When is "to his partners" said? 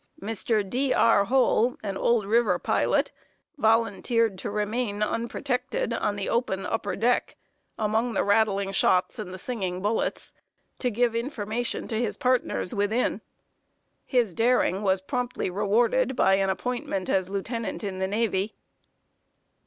11.87-12.73